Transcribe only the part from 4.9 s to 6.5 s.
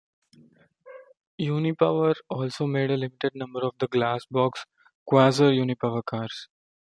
Quasar-Unipower cars.